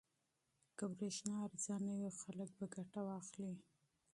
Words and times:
که 0.77 0.85
برېښنا 0.97 1.35
ارزانه 1.47 1.93
وي 1.99 2.11
خلک 2.21 2.49
به 2.57 2.65
ګټه 2.75 2.99
واخلي. 3.05 3.53